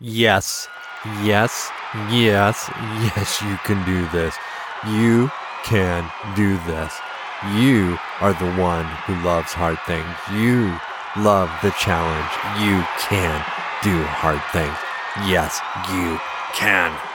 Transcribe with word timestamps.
Yes, 0.00 0.68
yes, 1.22 1.70
yes, 2.10 2.68
yes, 3.00 3.42
you 3.42 3.56
can 3.64 3.84
do 3.86 4.08
this. 4.08 4.34
You 4.88 5.30
can 5.64 6.10
do 6.34 6.56
this. 6.66 6.92
You 7.54 7.96
are 8.20 8.32
the 8.32 8.52
one 8.60 8.84
who 9.06 9.14
loves 9.22 9.52
hard 9.52 9.78
things. 9.86 10.04
You 10.32 10.76
love 11.16 11.50
the 11.62 11.70
challenge. 11.78 12.32
You 12.58 12.82
can 12.98 13.38
do 13.82 14.02
hard 14.04 14.42
things. 14.50 14.76
Yes, 15.30 15.60
you 15.92 16.18
can. 16.54 17.13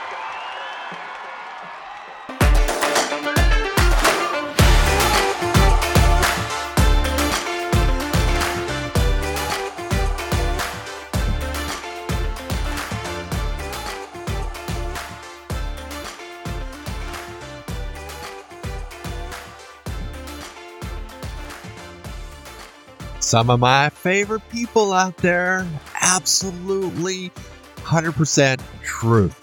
Some 23.30 23.52
of 23.52 23.60
my 23.60 23.90
favorite 23.90 24.42
people 24.50 24.92
out 24.92 25.18
there, 25.18 25.68
absolutely 26.02 27.30
100% 27.76 28.60
truth. 28.82 29.40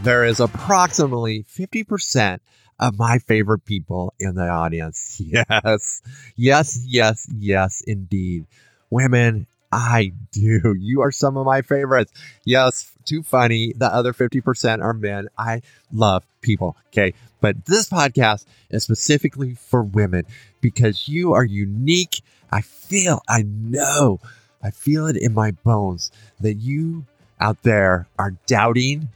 There 0.00 0.24
is 0.24 0.40
approximately 0.40 1.44
50% 1.44 2.40
of 2.80 2.98
my 2.98 3.20
favorite 3.20 3.64
people 3.64 4.12
in 4.18 4.34
the 4.34 4.48
audience. 4.48 5.22
Yes, 5.30 6.02
yes, 6.34 6.84
yes, 6.84 7.30
yes, 7.38 7.80
indeed. 7.86 8.46
Women, 8.90 9.46
I 9.70 10.14
do. 10.32 10.74
You 10.76 11.02
are 11.02 11.12
some 11.12 11.36
of 11.36 11.46
my 11.46 11.62
favorites. 11.62 12.12
Yes, 12.44 12.90
too 13.04 13.22
funny. 13.22 13.72
The 13.76 13.86
other 13.86 14.12
50% 14.12 14.82
are 14.82 14.94
men. 14.94 15.28
I 15.38 15.62
love 15.92 16.24
people. 16.40 16.76
Okay. 16.88 17.14
But 17.40 17.66
this 17.66 17.88
podcast 17.88 18.46
is 18.70 18.82
specifically 18.82 19.54
for 19.54 19.84
women 19.84 20.24
because 20.60 21.06
you 21.06 21.34
are 21.34 21.44
unique. 21.44 22.20
I 22.50 22.60
feel, 22.60 23.22
I 23.28 23.42
know, 23.42 24.20
I 24.62 24.70
feel 24.70 25.06
it 25.06 25.16
in 25.16 25.34
my 25.34 25.52
bones 25.52 26.10
that 26.40 26.54
you 26.54 27.04
out 27.40 27.62
there 27.62 28.08
are 28.18 28.34
doubting 28.46 29.08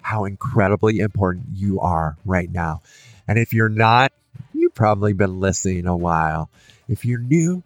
how 0.00 0.24
incredibly 0.24 1.00
important 1.00 1.46
you 1.54 1.80
are 1.80 2.16
right 2.24 2.50
now. 2.50 2.82
And 3.26 3.38
if 3.38 3.52
you're 3.52 3.68
not, 3.68 4.12
you've 4.54 4.74
probably 4.74 5.12
been 5.12 5.40
listening 5.40 5.86
a 5.86 5.96
while. 5.96 6.48
If 6.88 7.04
you're 7.04 7.18
new, 7.18 7.62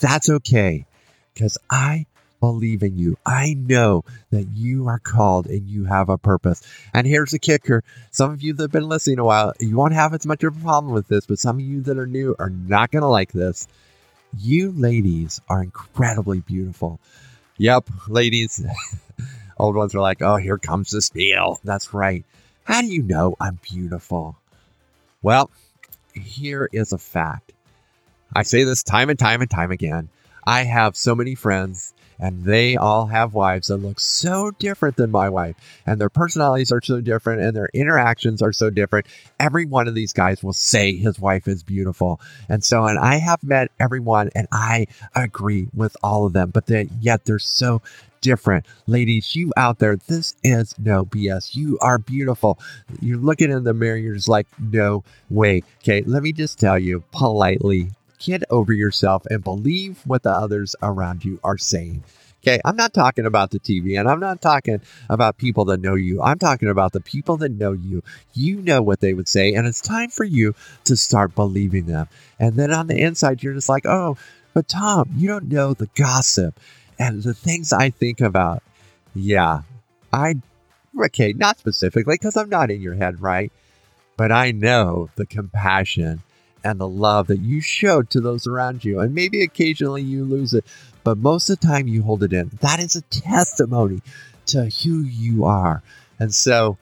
that's 0.00 0.28
okay 0.28 0.84
because 1.32 1.56
I 1.70 2.06
believe 2.40 2.82
in 2.82 2.96
you. 2.98 3.16
I 3.24 3.54
know 3.54 4.04
that 4.30 4.48
you 4.54 4.88
are 4.88 4.98
called 4.98 5.46
and 5.46 5.68
you 5.68 5.84
have 5.84 6.08
a 6.08 6.18
purpose. 6.18 6.62
And 6.92 7.06
here's 7.06 7.30
the 7.30 7.38
kicker. 7.38 7.82
Some 8.10 8.30
of 8.30 8.42
you 8.42 8.52
that 8.54 8.64
have 8.64 8.72
been 8.72 8.88
listening 8.88 9.18
a 9.18 9.24
while, 9.24 9.54
you 9.58 9.76
won't 9.76 9.94
have 9.94 10.14
as 10.14 10.26
much 10.26 10.44
of 10.44 10.56
a 10.56 10.60
problem 10.60 10.92
with 10.92 11.08
this, 11.08 11.26
but 11.26 11.38
some 11.38 11.56
of 11.56 11.62
you 11.62 11.80
that 11.82 11.98
are 11.98 12.06
new 12.06 12.36
are 12.38 12.50
not 12.50 12.90
going 12.90 13.02
to 13.02 13.08
like 13.08 13.32
this. 13.32 13.66
You 14.36 14.72
ladies 14.72 15.40
are 15.48 15.62
incredibly 15.62 16.40
beautiful. 16.40 17.00
Yep, 17.56 17.88
ladies. 18.08 18.64
Old 19.58 19.74
ones 19.74 19.94
are 19.94 20.00
like, 20.00 20.22
oh, 20.22 20.36
here 20.36 20.58
comes 20.58 20.90
the 20.90 21.02
spiel. 21.02 21.58
That's 21.64 21.92
right. 21.92 22.24
How 22.64 22.80
do 22.80 22.86
you 22.86 23.02
know 23.02 23.34
I'm 23.40 23.58
beautiful? 23.62 24.36
Well, 25.22 25.50
here 26.14 26.68
is 26.72 26.92
a 26.92 26.98
fact. 26.98 27.52
I 28.34 28.42
say 28.42 28.64
this 28.64 28.82
time 28.82 29.10
and 29.10 29.18
time 29.18 29.40
and 29.40 29.50
time 29.50 29.72
again. 29.72 30.10
I 30.48 30.64
have 30.64 30.96
so 30.96 31.14
many 31.14 31.34
friends 31.34 31.92
and 32.18 32.42
they 32.42 32.74
all 32.74 33.04
have 33.04 33.34
wives 33.34 33.68
that 33.68 33.76
look 33.76 34.00
so 34.00 34.50
different 34.52 34.96
than 34.96 35.10
my 35.10 35.28
wife 35.28 35.56
and 35.84 36.00
their 36.00 36.08
personalities 36.08 36.72
are 36.72 36.80
so 36.82 37.02
different 37.02 37.42
and 37.42 37.54
their 37.54 37.68
interactions 37.74 38.40
are 38.40 38.54
so 38.54 38.70
different 38.70 39.06
every 39.38 39.66
one 39.66 39.86
of 39.86 39.94
these 39.94 40.14
guys 40.14 40.42
will 40.42 40.54
say 40.54 40.96
his 40.96 41.20
wife 41.20 41.46
is 41.46 41.62
beautiful 41.62 42.18
and 42.48 42.64
so 42.64 42.86
and 42.86 42.98
i 42.98 43.16
have 43.16 43.44
met 43.44 43.70
everyone 43.78 44.30
and 44.34 44.48
i 44.50 44.86
agree 45.14 45.68
with 45.74 45.96
all 46.02 46.24
of 46.24 46.32
them 46.32 46.50
but 46.50 46.64
yet 46.98 47.26
they're 47.26 47.38
so 47.38 47.82
different. 48.20 48.66
Ladies, 48.88 49.36
you 49.36 49.52
out 49.56 49.78
there, 49.78 49.96
this 49.96 50.34
is 50.42 50.74
no 50.76 51.04
BS. 51.04 51.54
You 51.54 51.78
are 51.80 51.98
beautiful. 51.98 52.58
You're 53.00 53.16
looking 53.18 53.52
in 53.52 53.62
the 53.62 53.74
mirror, 53.74 53.96
you're 53.96 54.16
just 54.16 54.28
like, 54.28 54.48
no 54.58 55.04
way. 55.30 55.62
Okay, 55.82 56.02
let 56.02 56.24
me 56.24 56.32
just 56.32 56.58
tell 56.58 56.78
you 56.78 57.04
politely 57.12 57.90
get 58.18 58.42
over 58.50 58.72
yourself 58.72 59.26
and 59.26 59.42
believe 59.42 60.00
what 60.04 60.22
the 60.22 60.30
others 60.30 60.74
around 60.82 61.24
you 61.24 61.40
are 61.44 61.58
saying. 61.58 62.02
Okay, 62.42 62.60
I'm 62.64 62.76
not 62.76 62.94
talking 62.94 63.26
about 63.26 63.50
the 63.50 63.58
TV 63.58 63.98
and 63.98 64.08
I'm 64.08 64.20
not 64.20 64.40
talking 64.40 64.80
about 65.10 65.38
people 65.38 65.64
that 65.66 65.80
know 65.80 65.96
you. 65.96 66.22
I'm 66.22 66.38
talking 66.38 66.68
about 66.68 66.92
the 66.92 67.00
people 67.00 67.36
that 67.38 67.50
know 67.50 67.72
you. 67.72 68.02
You 68.32 68.62
know 68.62 68.80
what 68.80 69.00
they 69.00 69.12
would 69.12 69.28
say, 69.28 69.54
and 69.54 69.66
it's 69.66 69.80
time 69.80 70.10
for 70.10 70.24
you 70.24 70.54
to 70.84 70.96
start 70.96 71.34
believing 71.34 71.86
them. 71.86 72.08
And 72.38 72.54
then 72.54 72.72
on 72.72 72.86
the 72.86 72.98
inside, 72.98 73.42
you're 73.42 73.54
just 73.54 73.68
like, 73.68 73.86
oh, 73.86 74.16
but 74.54 74.68
Tom, 74.68 75.10
you 75.16 75.28
don't 75.28 75.48
know 75.48 75.74
the 75.74 75.88
gossip 75.94 76.58
and 76.98 77.22
the 77.22 77.34
things 77.34 77.72
I 77.72 77.90
think 77.90 78.20
about. 78.20 78.62
Yeah, 79.14 79.62
I, 80.12 80.36
okay, 80.98 81.32
not 81.32 81.58
specifically 81.58 82.14
because 82.14 82.36
I'm 82.36 82.48
not 82.48 82.70
in 82.70 82.80
your 82.80 82.94
head, 82.94 83.20
right? 83.20 83.52
But 84.16 84.32
I 84.32 84.52
know 84.52 85.10
the 85.16 85.26
compassion 85.26 86.22
and 86.68 86.78
the 86.78 86.88
love 86.88 87.28
that 87.28 87.40
you 87.40 87.60
showed 87.60 88.10
to 88.10 88.20
those 88.20 88.46
around 88.46 88.84
you. 88.84 89.00
And 89.00 89.14
maybe 89.14 89.42
occasionally 89.42 90.02
you 90.02 90.24
lose 90.24 90.52
it, 90.52 90.64
but 91.02 91.16
most 91.16 91.48
of 91.48 91.58
the 91.58 91.66
time 91.66 91.88
you 91.88 92.02
hold 92.02 92.22
it 92.22 92.32
in. 92.32 92.50
That 92.60 92.78
is 92.78 92.94
a 92.94 93.02
testimony 93.02 94.02
to 94.46 94.66
who 94.66 95.00
you 95.00 95.44
are. 95.44 95.82
And 96.20 96.34
so 96.34 96.76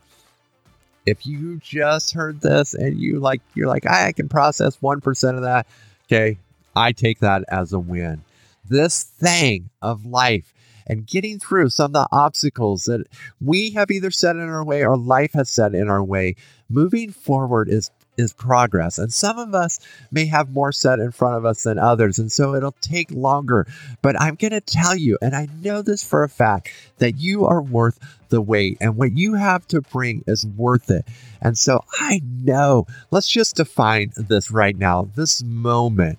if 1.07 1.27
you 1.27 1.59
just 1.59 2.15
heard 2.15 2.41
this 2.41 2.75
and 2.75 2.99
you 2.99 3.21
like 3.21 3.41
you're 3.55 3.69
like 3.69 3.87
I 3.87 4.13
can 4.13 4.29
process 4.29 4.77
1% 4.79 5.37
of 5.37 5.43
that, 5.43 5.67
okay, 6.07 6.39
I 6.75 6.93
take 6.93 7.21
that 7.21 7.45
as 7.49 7.73
a 7.73 7.79
win. 7.79 8.25
This 8.69 9.05
thing 9.05 9.71
of 9.81 10.05
life 10.05 10.53
and 10.87 11.07
getting 11.07 11.39
through 11.39 11.69
some 11.71 11.87
of 11.87 11.93
the 11.93 12.09
obstacles 12.13 12.85
that 12.85 13.07
we 13.41 13.71
have 13.71 13.91
either 13.91 14.11
set 14.11 14.37
in 14.37 14.49
our 14.49 14.65
way 14.65 14.85
or 14.85 14.97
life 14.97 15.33
has 15.35 15.51
set 15.51 15.75
in 15.75 15.89
our 15.89 16.03
way. 16.03 16.37
Moving 16.69 17.11
forward 17.11 17.69
is 17.69 17.91
is 18.16 18.32
progress. 18.32 18.99
And 18.99 19.12
some 19.12 19.38
of 19.38 19.54
us 19.54 19.78
may 20.10 20.27
have 20.27 20.50
more 20.50 20.72
set 20.72 20.99
in 20.99 21.12
front 21.12 21.37
of 21.37 21.44
us 21.44 21.62
than 21.62 21.78
others. 21.78 22.19
And 22.19 22.31
so 22.31 22.54
it'll 22.54 22.77
take 22.81 23.10
longer. 23.10 23.66
But 24.03 24.21
I'm 24.21 24.34
going 24.34 24.53
to 24.53 24.60
tell 24.60 24.97
you, 24.97 25.19
and 25.21 25.34
I 25.34 25.49
know 25.62 25.82
this 25.82 26.04
for 26.04 26.22
a 26.22 26.28
fact, 26.28 26.71
that 26.99 27.19
you 27.19 27.47
are 27.47 27.62
worth 27.62 27.99
the 28.28 28.41
wait. 28.41 28.78
And 28.81 28.97
what 28.97 29.16
you 29.16 29.34
have 29.34 29.66
to 29.69 29.81
bring 29.81 30.25
is 30.26 30.47
worth 30.47 30.91
it. 30.91 31.05
And 31.41 31.56
so 31.56 31.84
I 31.93 32.21
know, 32.25 32.87
let's 33.10 33.28
just 33.28 33.56
define 33.56 34.12
this 34.16 34.50
right 34.50 34.76
now, 34.76 35.09
this 35.15 35.43
moment. 35.43 36.19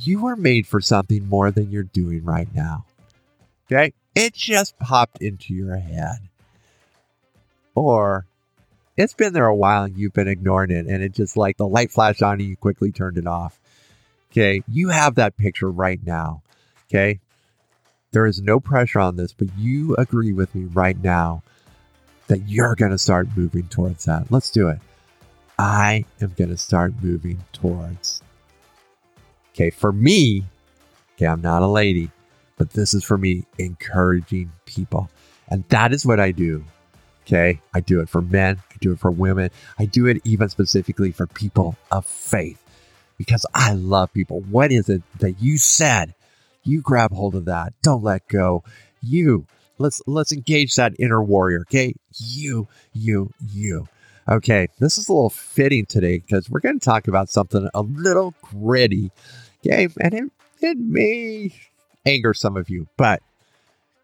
You 0.00 0.26
are 0.26 0.36
made 0.36 0.66
for 0.66 0.80
something 0.80 1.26
more 1.26 1.50
than 1.50 1.70
you're 1.70 1.82
doing 1.82 2.24
right 2.24 2.48
now. 2.54 2.84
Okay? 3.66 3.92
It 4.14 4.34
just 4.34 4.78
popped 4.78 5.22
into 5.22 5.54
your 5.54 5.76
head. 5.76 6.18
Or 7.74 8.26
it's 8.98 9.14
been 9.14 9.32
there 9.32 9.46
a 9.46 9.54
while 9.54 9.84
and 9.84 9.96
you've 9.96 10.12
been 10.12 10.26
ignoring 10.26 10.72
it 10.72 10.86
and 10.86 11.02
it 11.04 11.12
just 11.12 11.36
like 11.36 11.56
the 11.56 11.68
light 11.68 11.92
flashed 11.92 12.20
on 12.20 12.40
and 12.40 12.42
you 12.42 12.56
quickly 12.56 12.90
turned 12.90 13.16
it 13.16 13.28
off. 13.28 13.58
Okay. 14.32 14.62
You 14.68 14.88
have 14.88 15.14
that 15.14 15.36
picture 15.36 15.70
right 15.70 16.00
now. 16.04 16.42
Okay. 16.88 17.20
There 18.10 18.26
is 18.26 18.42
no 18.42 18.58
pressure 18.58 18.98
on 18.98 19.14
this, 19.16 19.32
but 19.32 19.48
you 19.56 19.94
agree 19.96 20.32
with 20.32 20.52
me 20.54 20.64
right 20.64 21.00
now 21.00 21.42
that 22.26 22.48
you're 22.48 22.74
going 22.74 22.90
to 22.90 22.98
start 22.98 23.28
moving 23.36 23.68
towards 23.68 24.04
that. 24.06 24.30
Let's 24.30 24.50
do 24.50 24.68
it. 24.68 24.80
I 25.58 26.04
am 26.20 26.34
going 26.36 26.50
to 26.50 26.56
start 26.56 26.92
moving 27.00 27.44
towards. 27.52 28.20
Okay. 29.54 29.70
For 29.70 29.92
me, 29.92 30.44
okay, 31.14 31.26
I'm 31.26 31.40
not 31.40 31.62
a 31.62 31.68
lady, 31.68 32.10
but 32.56 32.70
this 32.70 32.94
is 32.94 33.04
for 33.04 33.16
me 33.16 33.44
encouraging 33.58 34.50
people. 34.66 35.08
And 35.48 35.62
that 35.68 35.92
is 35.92 36.04
what 36.04 36.18
I 36.18 36.32
do. 36.32 36.64
Okay. 37.28 37.60
I 37.74 37.80
do 37.80 38.00
it 38.00 38.08
for 38.08 38.22
men. 38.22 38.62
I 38.70 38.76
do 38.80 38.92
it 38.92 38.98
for 38.98 39.10
women. 39.10 39.50
I 39.78 39.84
do 39.84 40.06
it 40.06 40.22
even 40.24 40.48
specifically 40.48 41.12
for 41.12 41.26
people 41.26 41.76
of 41.92 42.06
faith 42.06 42.62
because 43.18 43.44
I 43.54 43.74
love 43.74 44.14
people. 44.14 44.40
What 44.40 44.72
is 44.72 44.88
it 44.88 45.02
that 45.18 45.42
you 45.42 45.58
said? 45.58 46.14
You 46.64 46.80
grab 46.80 47.12
hold 47.12 47.34
of 47.34 47.44
that. 47.44 47.74
Don't 47.82 48.02
let 48.02 48.26
go. 48.28 48.64
You 49.02 49.46
let's 49.76 50.00
let's 50.06 50.32
engage 50.32 50.76
that 50.76 50.94
inner 50.98 51.22
warrior. 51.22 51.60
Okay. 51.62 51.94
You, 52.18 52.66
you, 52.94 53.30
you. 53.46 53.88
Okay. 54.26 54.68
This 54.78 54.96
is 54.96 55.10
a 55.10 55.12
little 55.12 55.28
fitting 55.28 55.84
today 55.84 56.20
because 56.20 56.48
we're 56.48 56.60
going 56.60 56.80
to 56.80 56.84
talk 56.84 57.08
about 57.08 57.28
something 57.28 57.68
a 57.74 57.82
little 57.82 58.34
gritty. 58.40 59.10
Okay. 59.66 59.88
And 60.00 60.14
it, 60.14 60.24
it 60.62 60.78
may 60.78 61.52
anger 62.06 62.32
some 62.32 62.56
of 62.56 62.70
you, 62.70 62.86
but 62.96 63.22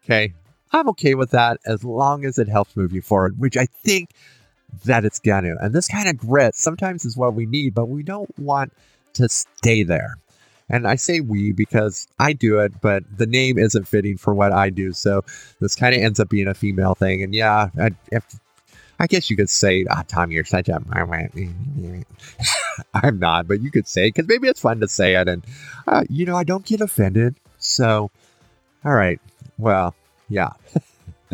okay. 0.03 0.33
I'm 0.75 0.89
okay 0.89 1.15
with 1.15 1.31
that 1.31 1.59
as 1.65 1.83
long 1.83 2.25
as 2.25 2.37
it 2.37 2.49
helps 2.49 2.75
move 2.75 2.91
you 2.91 3.01
forward, 3.01 3.39
which 3.39 3.55
I 3.55 3.65
think 3.65 4.09
that 4.83 5.05
it's 5.05 5.19
gonna. 5.19 5.55
And 5.61 5.73
this 5.73 5.87
kind 5.87 6.09
of 6.09 6.17
grit 6.17 6.55
sometimes 6.55 7.05
is 7.05 7.15
what 7.15 7.33
we 7.33 7.45
need, 7.45 7.73
but 7.73 7.85
we 7.85 8.03
don't 8.03 8.37
want 8.37 8.73
to 9.13 9.29
stay 9.29 9.83
there. 9.83 10.17
And 10.69 10.87
I 10.87 10.95
say 10.95 11.21
we 11.21 11.53
because 11.53 12.07
I 12.19 12.33
do 12.33 12.59
it, 12.59 12.81
but 12.81 13.03
the 13.17 13.25
name 13.25 13.57
isn't 13.57 13.87
fitting 13.87 14.17
for 14.17 14.33
what 14.33 14.51
I 14.51 14.69
do. 14.69 14.91
So 14.91 15.23
this 15.61 15.75
kind 15.75 15.95
of 15.95 16.01
ends 16.01 16.19
up 16.19 16.27
being 16.27 16.47
a 16.47 16.53
female 16.53 16.95
thing. 16.95 17.23
And 17.23 17.33
yeah, 17.33 17.69
I, 17.79 17.91
if, 18.11 18.25
I 18.99 19.07
guess 19.07 19.29
you 19.29 19.37
could 19.37 19.49
say, 19.49 19.85
ah, 19.89 20.03
Tom, 20.07 20.31
you're 20.31 20.43
such 20.43 20.67
a. 20.67 20.81
I'm 22.93 23.19
not, 23.19 23.47
but 23.47 23.61
you 23.61 23.71
could 23.71 23.87
say 23.87 24.07
because 24.07 24.27
maybe 24.27 24.49
it's 24.49 24.59
fun 24.59 24.81
to 24.81 24.89
say 24.89 25.15
it. 25.15 25.29
And, 25.29 25.45
uh, 25.87 26.03
you 26.09 26.25
know, 26.25 26.35
I 26.35 26.43
don't 26.43 26.65
get 26.65 26.81
offended. 26.81 27.35
So, 27.59 28.11
all 28.83 28.93
right. 28.93 29.21
Well, 29.57 29.95
yeah. 30.29 30.51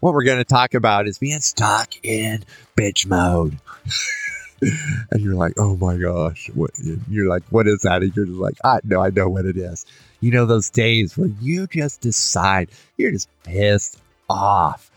what 0.00 0.14
we're 0.14 0.24
going 0.24 0.38
to 0.38 0.44
talk 0.44 0.74
about 0.74 1.06
is 1.06 1.18
being 1.18 1.40
stuck 1.40 1.94
in 2.04 2.44
bitch 2.76 3.06
mode. 3.06 3.58
and 5.10 5.20
you're 5.20 5.34
like, 5.34 5.54
oh 5.56 5.76
my 5.76 5.96
gosh. 5.96 6.50
What, 6.54 6.70
you're 7.08 7.28
like, 7.28 7.42
what 7.50 7.66
is 7.66 7.80
that? 7.82 8.02
And 8.02 8.14
you're 8.14 8.26
just 8.26 8.38
like, 8.38 8.56
ah, 8.64 8.80
no, 8.84 9.00
I 9.00 9.10
know 9.10 9.28
what 9.28 9.46
it 9.46 9.56
is. 9.56 9.86
You 10.20 10.30
know, 10.30 10.46
those 10.46 10.70
days 10.70 11.16
where 11.16 11.30
you 11.40 11.66
just 11.66 12.00
decide 12.00 12.70
you're 12.96 13.12
just 13.12 13.28
pissed 13.44 13.98
off. 14.28 14.90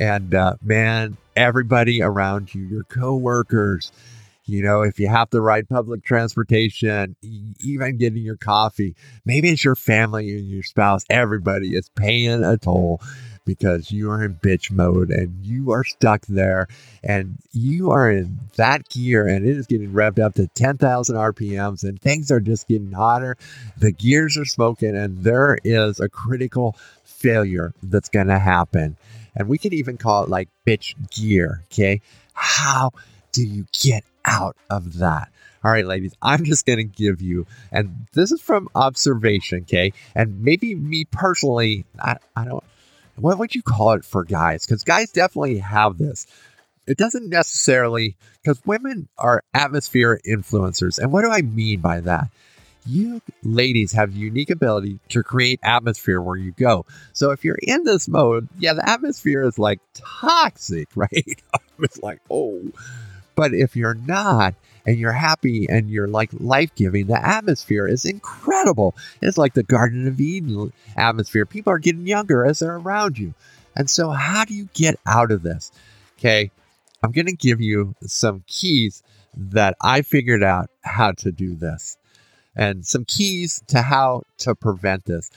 And 0.00 0.34
uh, 0.34 0.54
man, 0.62 1.16
everybody 1.36 2.02
around 2.02 2.54
you, 2.54 2.62
your 2.62 2.84
coworkers, 2.84 3.92
you 4.44 4.62
know, 4.62 4.82
if 4.82 4.98
you 4.98 5.08
have 5.08 5.30
to 5.30 5.40
ride 5.40 5.68
public 5.68 6.04
transportation, 6.04 7.16
even 7.60 7.96
getting 7.96 8.22
your 8.22 8.36
coffee, 8.36 8.96
maybe 9.24 9.50
it's 9.50 9.64
your 9.64 9.76
family 9.76 10.30
and 10.30 10.48
your 10.48 10.62
spouse, 10.62 11.04
everybody 11.08 11.76
is 11.76 11.88
paying 11.90 12.42
a 12.42 12.56
toll 12.56 13.00
because 13.44 13.90
you 13.90 14.10
are 14.10 14.22
in 14.22 14.34
bitch 14.36 14.70
mode 14.70 15.10
and 15.10 15.44
you 15.44 15.72
are 15.72 15.84
stuck 15.84 16.24
there 16.26 16.68
and 17.02 17.36
you 17.52 17.90
are 17.90 18.10
in 18.10 18.38
that 18.56 18.88
gear 18.88 19.26
and 19.26 19.46
it 19.46 19.56
is 19.56 19.66
getting 19.66 19.92
revved 19.92 20.20
up 20.20 20.34
to 20.34 20.46
10,000 20.48 21.16
RPMs 21.16 21.82
and 21.82 22.00
things 22.00 22.30
are 22.30 22.40
just 22.40 22.68
getting 22.68 22.92
hotter. 22.92 23.36
The 23.78 23.92
gears 23.92 24.36
are 24.36 24.44
smoking 24.44 24.96
and 24.96 25.24
there 25.24 25.58
is 25.64 26.00
a 26.00 26.08
critical 26.08 26.76
failure 27.04 27.74
that's 27.82 28.08
going 28.08 28.28
to 28.28 28.38
happen. 28.38 28.96
And 29.34 29.48
we 29.48 29.58
could 29.58 29.72
even 29.72 29.96
call 29.96 30.24
it 30.24 30.30
like 30.30 30.48
bitch 30.66 30.94
gear. 31.10 31.62
Okay. 31.72 32.00
How 32.34 32.92
do 33.32 33.44
you 33.44 33.66
get 33.82 34.04
out 34.24 34.56
of 34.70 34.98
that? 34.98 35.30
All 35.64 35.70
right, 35.70 35.86
ladies, 35.86 36.12
I'm 36.20 36.44
just 36.44 36.66
going 36.66 36.78
to 36.78 36.84
give 36.84 37.22
you, 37.22 37.46
and 37.70 38.06
this 38.14 38.32
is 38.32 38.40
from 38.40 38.68
observation, 38.74 39.60
okay? 39.62 39.92
And 40.14 40.42
maybe 40.42 40.74
me 40.74 41.04
personally, 41.04 41.84
I, 42.00 42.16
I 42.34 42.44
don't, 42.44 42.64
what 43.16 43.38
would 43.38 43.54
you 43.54 43.62
call 43.62 43.92
it 43.92 44.04
for 44.04 44.24
guys? 44.24 44.66
Because 44.66 44.82
guys 44.82 45.12
definitely 45.12 45.58
have 45.58 45.98
this. 45.98 46.26
It 46.86 46.96
doesn't 46.96 47.28
necessarily, 47.28 48.16
because 48.42 48.60
women 48.66 49.08
are 49.16 49.44
atmosphere 49.54 50.20
influencers. 50.26 50.98
And 50.98 51.12
what 51.12 51.22
do 51.22 51.30
I 51.30 51.42
mean 51.42 51.80
by 51.80 52.00
that? 52.00 52.28
you 52.86 53.22
ladies 53.42 53.92
have 53.92 54.14
unique 54.14 54.50
ability 54.50 54.98
to 55.10 55.22
create 55.22 55.60
atmosphere 55.62 56.20
where 56.20 56.36
you 56.36 56.52
go. 56.52 56.84
So 57.12 57.30
if 57.30 57.44
you're 57.44 57.58
in 57.62 57.84
this 57.84 58.08
mode, 58.08 58.48
yeah, 58.58 58.74
the 58.74 58.88
atmosphere 58.88 59.42
is 59.42 59.58
like 59.58 59.80
toxic, 59.94 60.88
right? 60.94 61.42
it's 61.78 62.02
like, 62.02 62.20
oh. 62.30 62.60
But 63.34 63.54
if 63.54 63.76
you're 63.76 63.94
not 63.94 64.54
and 64.86 64.98
you're 64.98 65.12
happy 65.12 65.66
and 65.68 65.88
you're 65.88 66.08
like 66.08 66.30
life 66.32 66.74
giving, 66.74 67.06
the 67.06 67.26
atmosphere 67.26 67.86
is 67.86 68.04
incredible. 68.04 68.94
It's 69.20 69.38
like 69.38 69.54
the 69.54 69.62
Garden 69.62 70.06
of 70.06 70.20
Eden 70.20 70.72
atmosphere. 70.96 71.46
People 71.46 71.72
are 71.72 71.78
getting 71.78 72.06
younger 72.06 72.44
as 72.44 72.58
they're 72.58 72.76
around 72.76 73.18
you. 73.18 73.34
And 73.76 73.88
so, 73.88 74.10
how 74.10 74.44
do 74.44 74.54
you 74.54 74.68
get 74.74 74.98
out 75.06 75.32
of 75.32 75.42
this? 75.42 75.72
Okay. 76.18 76.50
I'm 77.02 77.10
going 77.10 77.26
to 77.26 77.36
give 77.36 77.60
you 77.60 77.94
some 78.06 78.44
keys 78.46 79.02
that 79.36 79.76
I 79.80 80.02
figured 80.02 80.44
out 80.44 80.70
how 80.82 81.12
to 81.12 81.32
do 81.32 81.56
this 81.56 81.96
and 82.54 82.86
some 82.86 83.04
keys 83.04 83.62
to 83.68 83.82
how 83.82 84.22
to 84.38 84.54
prevent 84.54 85.04
this. 85.04 85.30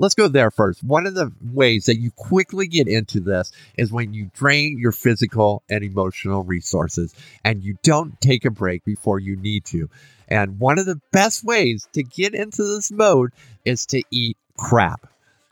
Let's 0.00 0.14
go 0.14 0.28
there 0.28 0.50
first. 0.50 0.82
One 0.82 1.06
of 1.06 1.12
the 1.12 1.30
ways 1.52 1.84
that 1.84 1.98
you 1.98 2.10
quickly 2.12 2.66
get 2.66 2.88
into 2.88 3.20
this 3.20 3.52
is 3.76 3.92
when 3.92 4.14
you 4.14 4.30
drain 4.34 4.78
your 4.78 4.92
physical 4.92 5.62
and 5.68 5.84
emotional 5.84 6.42
resources 6.42 7.14
and 7.44 7.62
you 7.62 7.76
don't 7.82 8.18
take 8.18 8.46
a 8.46 8.50
break 8.50 8.82
before 8.86 9.18
you 9.18 9.36
need 9.36 9.66
to. 9.66 9.90
And 10.26 10.58
one 10.58 10.78
of 10.78 10.86
the 10.86 11.02
best 11.12 11.44
ways 11.44 11.86
to 11.92 12.02
get 12.02 12.34
into 12.34 12.62
this 12.62 12.90
mode 12.90 13.32
is 13.66 13.84
to 13.86 14.02
eat 14.10 14.38
crap. 14.56 15.06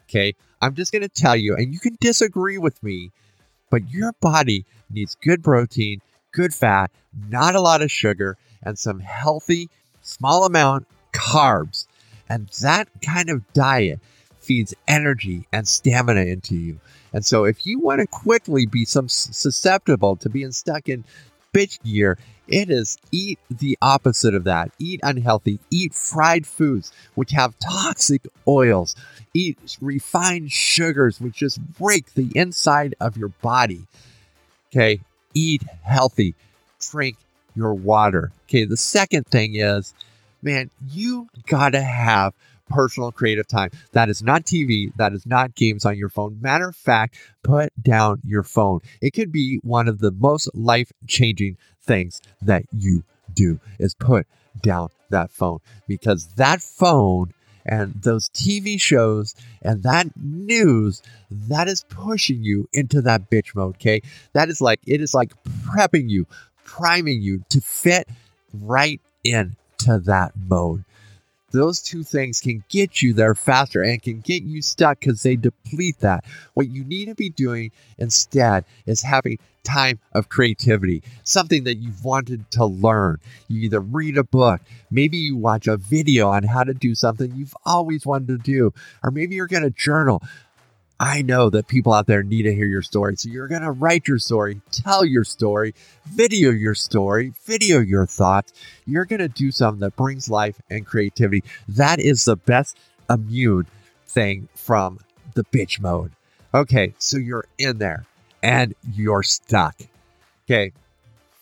Okay. 0.04 0.34
I'm 0.62 0.74
just 0.74 0.92
going 0.92 1.02
to 1.02 1.10
tell 1.10 1.36
you, 1.36 1.54
and 1.54 1.74
you 1.74 1.78
can 1.78 1.98
disagree 2.00 2.56
with 2.56 2.82
me, 2.82 3.12
but 3.70 3.90
your 3.90 4.12
body 4.22 4.64
needs 4.88 5.14
good 5.14 5.44
protein, 5.44 6.00
good 6.32 6.54
fat, 6.54 6.90
not 7.28 7.54
a 7.54 7.60
lot 7.60 7.82
of 7.82 7.90
sugar, 7.90 8.38
and 8.62 8.78
some 8.78 9.00
healthy 9.00 9.68
small 10.00 10.46
amount 10.46 10.86
carbs. 11.12 11.86
And 12.30 12.48
that 12.62 12.88
kind 13.02 13.28
of 13.28 13.52
diet 13.52 14.00
feeds 14.48 14.74
energy 14.88 15.46
and 15.52 15.68
stamina 15.68 16.22
into 16.22 16.56
you. 16.56 16.80
And 17.12 17.24
so 17.24 17.44
if 17.44 17.66
you 17.66 17.78
want 17.78 18.00
to 18.00 18.06
quickly 18.06 18.64
be 18.64 18.86
some 18.86 19.08
susceptible 19.08 20.16
to 20.16 20.30
being 20.30 20.52
stuck 20.52 20.88
in 20.88 21.04
bitch 21.52 21.82
gear, 21.84 22.18
it 22.48 22.70
is 22.70 22.96
eat 23.12 23.38
the 23.50 23.76
opposite 23.82 24.34
of 24.34 24.44
that. 24.44 24.72
Eat 24.78 25.00
unhealthy. 25.02 25.58
Eat 25.70 25.92
fried 25.92 26.46
foods, 26.46 26.90
which 27.14 27.32
have 27.32 27.58
toxic 27.58 28.26
oils. 28.46 28.96
Eat 29.34 29.58
refined 29.82 30.50
sugars, 30.50 31.20
which 31.20 31.34
just 31.34 31.60
break 31.74 32.14
the 32.14 32.32
inside 32.34 32.94
of 33.00 33.18
your 33.18 33.28
body. 33.28 33.86
Okay. 34.72 35.00
Eat 35.34 35.62
healthy. 35.82 36.34
Drink 36.90 37.18
your 37.54 37.74
water. 37.74 38.32
Okay. 38.48 38.64
The 38.64 38.78
second 38.78 39.26
thing 39.26 39.56
is 39.56 39.92
man, 40.42 40.70
you 40.90 41.28
gotta 41.46 41.82
have 41.82 42.32
personal 42.69 43.12
creative 43.12 43.47
time. 43.47 43.70
That 43.93 44.09
is 44.09 44.23
not 44.23 44.44
TV. 44.44 44.93
That 44.97 45.12
is 45.12 45.26
not 45.26 45.55
games 45.55 45.85
on 45.85 45.97
your 45.97 46.09
phone. 46.09 46.38
Matter 46.41 46.69
of 46.69 46.76
fact, 46.76 47.17
put 47.43 47.73
down 47.82 48.20
your 48.25 48.43
phone. 48.43 48.81
It 49.00 49.12
could 49.12 49.32
be 49.32 49.59
one 49.62 49.88
of 49.88 49.99
the 49.99 50.12
most 50.12 50.49
life 50.55 50.93
changing 51.06 51.56
things 51.82 52.20
that 52.43 52.65
you 52.73 53.05
do 53.32 53.61
is 53.79 53.94
put 53.94 54.26
down 54.61 54.88
that 55.11 55.31
phone 55.31 55.59
because 55.87 56.29
that 56.35 56.61
phone 56.61 57.32
and 57.65 57.94
those 58.03 58.29
TV 58.31 58.81
shows 58.81 59.35
and 59.62 59.82
that 59.82 60.06
news 60.17 61.03
that 61.31 61.69
is 61.69 61.85
pushing 61.85 62.43
you 62.43 62.69
into 62.73 63.03
that 63.03 63.31
bitch 63.31 63.55
mode. 63.55 63.76
Okay. 63.76 64.03
That 64.32 64.49
is 64.49 64.61
like, 64.61 64.81
it 64.87 65.00
is 65.00 65.15
like 65.15 65.32
prepping 65.67 66.09
you, 66.09 66.26
priming 66.65 67.20
you 67.20 67.44
to 67.50 67.61
fit 67.61 68.09
right 68.53 69.00
in 69.23 69.56
to 69.79 69.99
that 69.99 70.32
mode. 70.37 70.85
Those 71.50 71.80
two 71.80 72.02
things 72.02 72.40
can 72.40 72.62
get 72.68 73.00
you 73.00 73.14
there 73.14 73.34
faster 73.34 73.82
and 73.82 74.02
can 74.02 74.20
get 74.20 74.42
you 74.42 74.60
stuck 74.60 75.00
because 75.00 75.22
they 75.22 75.36
deplete 75.36 76.00
that. 76.00 76.24
What 76.54 76.68
you 76.68 76.84
need 76.84 77.06
to 77.06 77.14
be 77.14 77.30
doing 77.30 77.72
instead 77.96 78.64
is 78.84 79.02
having 79.02 79.38
time 79.64 79.98
of 80.12 80.28
creativity, 80.28 81.02
something 81.24 81.64
that 81.64 81.76
you've 81.76 82.05
wanted 82.05 82.50
to 82.52 82.64
learn. 82.64 83.19
You 83.48 83.60
either 83.62 83.81
read 83.81 84.17
a 84.17 84.24
book, 84.24 84.60
maybe 84.90 85.19
you 85.19 85.36
watch 85.36 85.67
a 85.67 85.76
video 85.76 86.28
on 86.28 86.43
how 86.43 86.64
to 86.64 86.74
do 86.74 86.94
something 86.94 87.34
you've 87.34 87.56
always 87.64 88.06
wanted 88.06 88.28
to 88.28 88.38
do, 88.38 88.72
or 89.02 89.10
maybe 89.10 89.34
you're 89.34 89.46
going 89.46 89.62
to 89.62 89.70
journal. 89.70 90.22
I 91.00 91.22
know 91.22 91.48
that 91.50 91.69
people 91.69 91.93
out 91.93 92.06
there 92.06 92.24
need 92.24 92.43
to 92.43 92.55
hear 92.55 92.67
your 92.67 92.82
story. 92.82 93.17
So 93.17 93.28
you're 93.28 93.46
going 93.46 93.62
to 93.62 93.70
write 93.70 94.08
your 94.08 94.19
story, 94.19 94.60
tell 94.72 95.05
your 95.05 95.22
story, 95.22 95.74
video 96.05 96.50
your 96.50 96.74
story, 96.74 97.32
video 97.44 97.78
your 97.78 98.05
thoughts. 98.05 98.52
You're 98.84 99.05
going 99.05 99.20
to 99.20 99.28
do 99.28 99.52
something 99.52 99.81
that 99.81 99.94
brings 99.94 100.28
life 100.28 100.60
and 100.69 100.84
creativity. 100.84 101.44
That 101.69 102.00
is 102.00 102.24
the 102.24 102.36
best 102.36 102.76
immune 103.08 103.67
thing 104.08 104.48
from 104.55 104.98
the 105.34 105.44
bitch 105.44 105.81
mode. 105.81 106.12
Okay, 106.52 106.94
so 106.98 107.17
you're 107.17 107.46
in 107.58 107.78
there 107.78 108.06
and 108.43 108.74
you're 108.93 109.22
stuck. 109.22 109.81
Okay, 110.46 110.72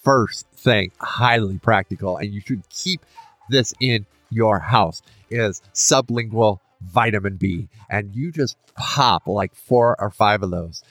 first 0.02 0.46
thing, 0.48 0.90
highly 1.00 1.58
practical, 1.58 2.18
and 2.18 2.34
you 2.34 2.40
should 2.40 2.68
keep 2.68 3.00
this 3.48 3.72
in 3.80 4.04
your 4.30 4.58
house 4.58 5.02
is 5.30 5.62
sublingual 5.72 6.58
vitamin 6.86 7.36
B, 7.36 7.68
and 7.90 8.14
you 8.14 8.32
just 8.32 8.56
pop 8.74 9.26
like 9.26 9.54
four 9.54 10.00
or 10.00 10.10
five 10.10 10.42
of 10.42 10.50
those. 10.50 10.82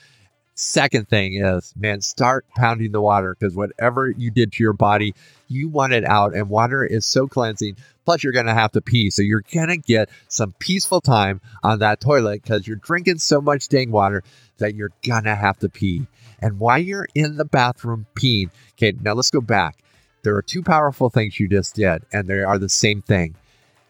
Second 0.58 1.06
thing 1.10 1.34
is, 1.34 1.74
man, 1.76 2.00
start 2.00 2.46
pounding 2.56 2.90
the 2.90 3.00
water 3.00 3.36
because 3.38 3.54
whatever 3.54 4.08
you 4.08 4.30
did 4.30 4.52
to 4.52 4.62
your 4.62 4.72
body, 4.72 5.14
you 5.48 5.68
want 5.68 5.92
it 5.92 6.02
out, 6.02 6.34
and 6.34 6.48
water 6.48 6.82
is 6.82 7.04
so 7.04 7.26
cleansing. 7.26 7.76
Plus, 8.06 8.24
you're 8.24 8.32
going 8.32 8.46
to 8.46 8.54
have 8.54 8.72
to 8.72 8.80
pee. 8.80 9.10
So, 9.10 9.20
you're 9.20 9.44
going 9.52 9.68
to 9.68 9.76
get 9.76 10.08
some 10.28 10.54
peaceful 10.58 11.02
time 11.02 11.42
on 11.62 11.80
that 11.80 12.00
toilet 12.00 12.42
because 12.42 12.66
you're 12.66 12.76
drinking 12.76 13.18
so 13.18 13.42
much 13.42 13.68
dang 13.68 13.90
water 13.90 14.22
that 14.56 14.74
you're 14.74 14.92
going 15.06 15.24
to 15.24 15.34
have 15.34 15.58
to 15.58 15.68
pee. 15.68 16.06
And 16.40 16.58
while 16.58 16.78
you're 16.78 17.08
in 17.14 17.36
the 17.36 17.44
bathroom 17.44 18.06
peeing, 18.14 18.50
okay, 18.72 18.94
now 18.98 19.12
let's 19.12 19.30
go 19.30 19.42
back. 19.42 19.76
There 20.22 20.36
are 20.36 20.42
two 20.42 20.62
powerful 20.62 21.10
things 21.10 21.38
you 21.38 21.48
just 21.48 21.74
did, 21.74 22.02
and 22.14 22.28
they 22.28 22.40
are 22.40 22.58
the 22.58 22.70
same 22.70 23.02
thing 23.02 23.36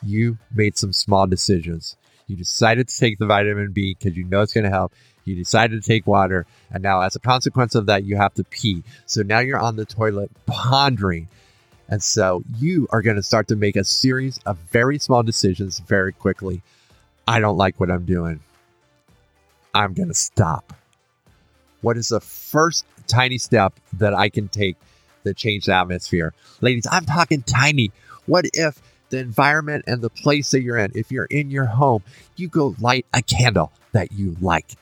you 0.06 0.38
made 0.54 0.76
some 0.76 0.92
small 0.92 1.26
decisions. 1.26 1.96
You 2.26 2.36
decided 2.36 2.88
to 2.88 2.98
take 2.98 3.18
the 3.18 3.26
vitamin 3.26 3.72
B 3.72 3.96
because 3.98 4.16
you 4.16 4.24
know 4.24 4.40
it's 4.40 4.52
going 4.52 4.64
to 4.64 4.70
help. 4.70 4.92
You 5.24 5.34
decided 5.34 5.82
to 5.82 5.86
take 5.86 6.06
water. 6.06 6.46
And 6.70 6.82
now, 6.82 7.00
as 7.00 7.16
a 7.16 7.20
consequence 7.20 7.74
of 7.74 7.86
that, 7.86 8.04
you 8.04 8.16
have 8.16 8.34
to 8.34 8.44
pee. 8.44 8.82
So 9.06 9.22
now 9.22 9.40
you're 9.40 9.58
on 9.58 9.76
the 9.76 9.84
toilet 9.84 10.30
pondering. 10.46 11.28
And 11.88 12.02
so 12.02 12.42
you 12.58 12.88
are 12.90 13.02
going 13.02 13.16
to 13.16 13.22
start 13.22 13.48
to 13.48 13.56
make 13.56 13.76
a 13.76 13.84
series 13.84 14.38
of 14.46 14.58
very 14.70 14.98
small 14.98 15.22
decisions 15.22 15.78
very 15.80 16.12
quickly. 16.12 16.62
I 17.28 17.40
don't 17.40 17.56
like 17.56 17.78
what 17.78 17.90
I'm 17.90 18.04
doing. 18.04 18.40
I'm 19.74 19.94
going 19.94 20.08
to 20.08 20.14
stop. 20.14 20.72
What 21.82 21.96
is 21.96 22.08
the 22.08 22.20
first 22.20 22.86
tiny 23.06 23.38
step 23.38 23.74
that 23.94 24.14
I 24.14 24.28
can 24.28 24.48
take 24.48 24.76
to 25.24 25.34
change 25.34 25.66
the 25.66 25.74
atmosphere? 25.74 26.34
Ladies, 26.60 26.86
I'm 26.90 27.04
talking 27.04 27.42
tiny. 27.42 27.92
What 28.26 28.46
if 28.54 28.80
the 29.10 29.18
environment 29.18 29.84
and 29.86 30.02
the 30.02 30.10
place 30.10 30.50
that 30.50 30.62
you're 30.62 30.78
in, 30.78 30.92
if 30.94 31.10
you're 31.10 31.26
in 31.26 31.50
your 31.50 31.66
home, 31.66 32.02
you 32.36 32.48
go 32.48 32.74
light 32.80 33.06
a 33.12 33.22
candle 33.22 33.72
that 33.92 34.12
you 34.12 34.36
like? 34.40 34.72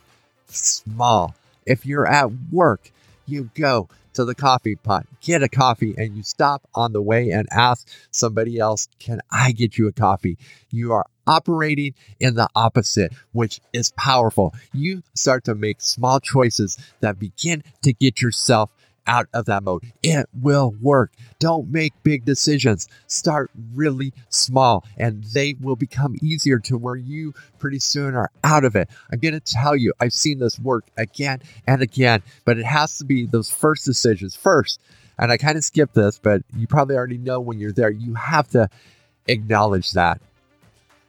Small. 0.47 1.35
If 1.67 1.87
you're 1.87 2.07
at 2.07 2.31
work, 2.51 2.91
you 3.27 3.51
go 3.55 3.89
to 4.15 4.25
the 4.25 4.35
coffee 4.35 4.77
pot, 4.77 5.07
get 5.21 5.43
a 5.43 5.49
coffee, 5.49 5.95
and 5.99 6.17
you 6.17 6.23
stop 6.23 6.63
on 6.75 6.93
the 6.93 7.03
way 7.03 7.31
and 7.31 7.49
ask 7.51 7.89
somebody 8.11 8.59
else, 8.59 8.89
Can 8.99 9.21
I 9.31 9.53
get 9.53 9.77
you 9.77 9.89
a 9.89 9.93
coffee? 9.93 10.39
You 10.71 10.93
are 10.93 11.07
operating 11.27 11.95
in 12.21 12.35
the 12.35 12.49
opposite, 12.55 13.13
which 13.33 13.61
is 13.73 13.93
powerful. 13.93 14.55
You 14.73 15.03
start 15.15 15.45
to 15.45 15.55
make 15.55 15.81
small 15.81 16.21
choices 16.21 16.79
that 17.01 17.19
begin 17.19 17.65
to 17.83 17.93
get 17.93 18.23
yourself 18.23 18.71
out 19.07 19.29
of 19.33 19.47
that 19.47 19.63
mode. 19.63 19.85
It 20.03 20.29
will 20.33 20.75
work. 20.81 21.13
Don't 21.39 21.71
make 21.71 21.93
big 22.03 22.25
decisions. 22.25 22.89
Start 23.07 23.51
really 23.75 24.13
small 24.29 24.85
and 24.97 25.25
they 25.25 25.57
will 25.61 25.77
become 25.77 26.17
easier 26.23 26.59
to 26.61 26.77
where 26.77 26.97
you 26.97 27.35
pretty 27.59 27.79
soon 27.79 28.15
are 28.15 28.31
out 28.43 28.65
of 28.65 28.77
it. 28.77 28.89
I'm 29.11 29.19
going 29.19 29.35
to 29.35 29.41
tell 29.41 29.77
you, 29.77 29.93
I've 30.01 30.13
seen 30.13 30.39
this 30.39 30.59
work 30.59 30.85
again 30.97 31.43
and 31.67 31.83
again, 31.83 32.23
but 32.45 32.59
it 32.59 32.65
has 32.65 32.99
to 32.99 33.05
be 33.05 33.27
those 33.27 33.51
first 33.51 33.85
decisions 33.85 34.35
first. 34.35 34.81
And 35.19 35.31
I 35.31 35.37
kind 35.37 35.57
of 35.57 35.65
skipped 35.65 35.95
this, 35.95 36.19
but 36.19 36.43
you 36.57 36.67
probably 36.67 36.97
already 36.97 37.19
know 37.19 37.41
when 37.41 37.59
you're 37.59 37.73
there, 37.73 37.91
you 37.91 38.15
have 38.15 38.49
to 38.49 38.69
acknowledge 39.27 39.93
that. 39.93 40.21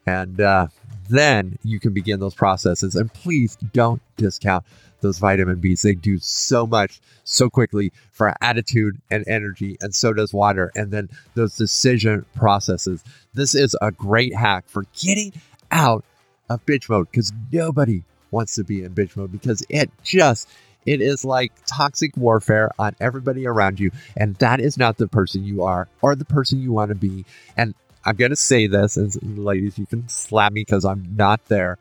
And 0.05 0.39
uh, 0.39 0.67
then 1.09 1.57
you 1.63 1.79
can 1.79 1.93
begin 1.93 2.19
those 2.19 2.35
processes. 2.35 2.95
And 2.95 3.13
please 3.13 3.57
don't 3.73 4.01
discount 4.17 4.65
those 5.01 5.19
vitamin 5.19 5.61
Bs. 5.61 5.81
They 5.81 5.93
do 5.93 6.17
so 6.19 6.65
much 6.65 6.99
so 7.23 7.49
quickly 7.49 7.91
for 8.11 8.33
attitude 8.41 8.99
and 9.11 9.27
energy, 9.27 9.77
and 9.81 9.93
so 9.93 10.13
does 10.13 10.33
water. 10.33 10.71
And 10.75 10.91
then 10.91 11.09
those 11.35 11.55
decision 11.55 12.25
processes. 12.35 13.03
This 13.33 13.55
is 13.55 13.75
a 13.81 13.91
great 13.91 14.35
hack 14.35 14.65
for 14.67 14.85
getting 14.99 15.33
out 15.71 16.03
of 16.49 16.65
bitch 16.65 16.89
mode 16.89 17.09
because 17.11 17.33
nobody 17.51 18.03
wants 18.31 18.55
to 18.55 18.63
be 18.63 18.83
in 18.83 18.93
bitch 18.93 19.15
mode 19.15 19.31
because 19.31 19.63
it 19.69 19.89
just 20.03 20.47
it 20.85 21.01
is 21.01 21.25
like 21.25 21.51
toxic 21.65 22.15
warfare 22.15 22.69
on 22.77 22.95
everybody 22.99 23.47
around 23.47 23.79
you 23.79 23.91
and 24.15 24.35
that 24.35 24.59
is 24.59 24.77
not 24.77 24.97
the 24.97 25.07
person 25.07 25.43
you 25.43 25.63
are 25.63 25.87
or 26.01 26.15
the 26.15 26.25
person 26.25 26.61
you 26.61 26.71
want 26.71 26.89
to 26.89 26.95
be 26.95 27.25
and 27.57 27.73
i'm 28.05 28.15
going 28.15 28.31
to 28.31 28.35
say 28.35 28.67
this 28.67 28.97
and 28.97 29.37
ladies 29.37 29.77
you 29.77 29.85
can 29.85 30.07
slap 30.07 30.51
me 30.51 30.61
because 30.61 30.85
i'm 30.85 31.15
not 31.15 31.43
there 31.45 31.77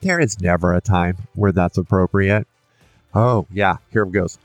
there 0.00 0.18
is 0.18 0.40
never 0.40 0.74
a 0.74 0.80
time 0.80 1.16
where 1.34 1.52
that's 1.52 1.78
appropriate. 1.78 2.46
Oh, 3.14 3.46
yeah, 3.52 3.76
here 3.92 4.04
it 4.04 4.12
goes. 4.12 4.38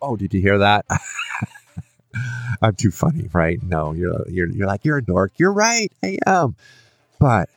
Oh, 0.00 0.16
did 0.16 0.32
you 0.32 0.40
hear 0.40 0.58
that? 0.58 0.86
I'm 2.62 2.74
too 2.74 2.90
funny, 2.90 3.28
right? 3.32 3.62
No, 3.62 3.92
you're, 3.92 4.28
you're, 4.28 4.48
you're 4.48 4.66
like, 4.66 4.84
you're 4.84 4.98
a 4.98 5.04
dork. 5.04 5.32
You're 5.36 5.52
right. 5.52 5.92
I 6.02 6.18
am. 6.26 6.56
But 7.18 7.48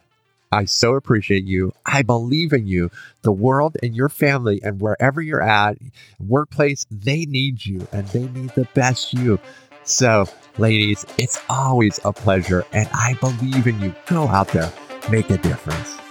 I 0.52 0.66
so 0.66 0.96
appreciate 0.96 1.44
you. 1.44 1.74
I 1.86 2.02
believe 2.02 2.54
in 2.54 2.68
you. 2.68 2.90
The 3.22 3.32
world 3.32 3.78
and 3.84 3.96
your 3.96 4.10
family 4.10 4.62
and 4.64 4.82
wherever 4.82 5.22
you're 5.22 5.44
at, 5.44 5.78
workplace, 6.20 6.86
they 6.90 7.26
need 7.26 7.66
you 7.66 7.88
and 7.92 8.08
they 8.08 8.28
need 8.28 8.50
the 8.52 8.68
best 8.74 9.14
you. 9.14 9.40
So, 9.84 10.28
ladies, 10.60 11.06
it's 11.18 11.40
always 11.50 12.00
a 12.06 12.14
pleasure 12.14 12.66
and 12.74 12.90
I 12.94 13.16
believe 13.16 13.68
in 13.68 13.80
you. 13.82 13.94
Go 14.08 14.28
out 14.28 14.50
there, 14.50 14.72
make 15.10 15.30
a 15.30 15.38
difference. 15.38 16.07